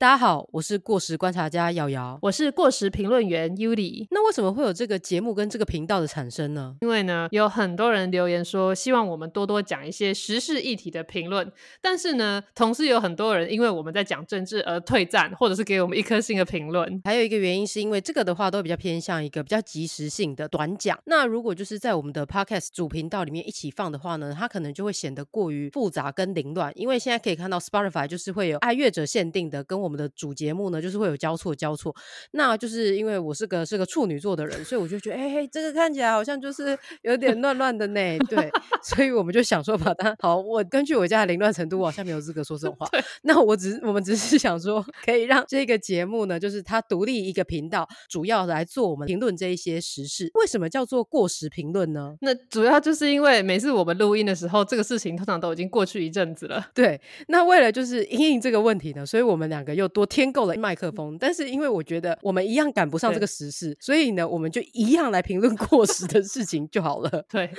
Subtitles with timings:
[0.00, 4.06] 大家好，我是过时观察家瑶瑶，我是过时评论员 Yuli。
[4.10, 6.74] 那为什么会有这个节目跟这个频道的产生呢？
[6.80, 11.52] 因为呢，有很多人留言说希望我们多多讲一些时事议题的评论，
[11.82, 16.98] 但是呢，同时有很多人因为我们在讲政治而退战，或者是给我们一颗星的评论。
[17.04, 20.98] 还有一个原因是因为这个的话都比较偏向一个比较及时性的短讲。
[21.04, 26.72] 那如果就是在我们的 Podcast 主频道里面一起放的话呢，它可能就会显得过于复杂跟凌乱。
[26.74, 30.70] 因为现在可以看到 Spotify 就是会有爱乐者限定的，跟我们的主节目。
[30.70, 31.92] 呢，就是会有交错交错，
[32.32, 38.18] 那就是因为我是个是个处女座的人，所以我就觉得，哎，这个看起来好像就是有点乱乱的呢。
[38.28, 38.48] 对，
[38.84, 42.86] 所以我们就想说把它好，我根据我家的凌乱程度，我好像没有资格说这种话。
[43.22, 50.30] 那我只我们只是想说，可以让这个节目呢，就是它独立一个频道，主要来做我们评论这一些时事。
[50.34, 52.14] 为什么叫做过时评论呢？
[52.20, 56.68] 那主要就是因为每次我们录音的时候，这个事情通常都已经过去一阵子了。
[56.74, 60.54] 对，那为了就是应应这个问题呢，所以我们两个又多添购了。
[60.60, 67.10] 麦克风，但是因为我觉得我们一样赶不上这个时事，所以呢，我们就一样来评论过时的事情就好了。
[67.30, 67.50] 对，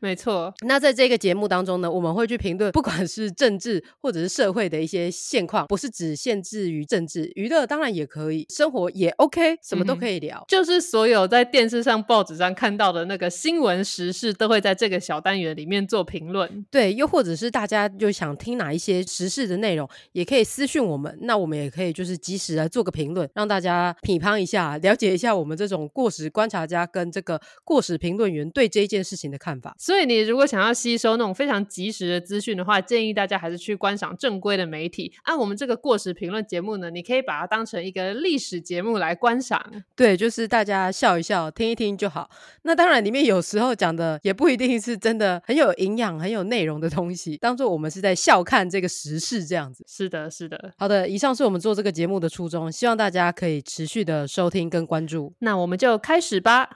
[0.00, 0.52] 没错。
[0.66, 10.44] 那在这个节目当中呢，我们会去评论，不管是政治或者是社会的一些现况，不是只限制于政治，娱乐当然也可以，生活也 OK，什么都可以聊。
[10.48, 16.66] 就是所有在电视上、报纸上看到的那个新闻时事，都会在这个小单元里面做评论。
[16.70, 22.50] 对，又或者是大家就想听哪一些时事的内容，也可以私讯我们，那我们也可以就是及时。
[22.60, 29.72] 来做个评论，让大家批判一下，了解一下我们这种过时观察家跟这个过时评论员对这一件事情的看法。
[29.78, 35.12] 所以，你如果想要吸收那种非常及时的资讯的话，建议大家还是去观赏正规的媒体。
[35.22, 39.64] 按我们这个过时评论节目呢，你可以把它当成一个历史节目来观赏。
[39.94, 42.28] 对，就是大家笑一笑，听一听就好。
[42.62, 49.84] 那当然，里面有时候讲的也不一定是真的很有营养、很有内容的东西，当做我们是在笑看这个时事这样子。
[49.86, 50.72] 是的，是的。
[50.76, 55.32] 好的，以上是我做这个节目的初衷，希望大家可以持续的收听跟关注。
[55.40, 56.68] 那我们就开始吧。